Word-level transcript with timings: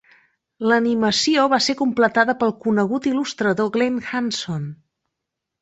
L'animació 0.71 1.43
va 1.53 1.59
ser 1.65 1.75
completada 1.83 2.37
pel 2.45 2.55
conegut 2.65 3.11
il·lustrador, 3.13 3.71
Glen 3.77 4.01
Hanson. 4.13 4.69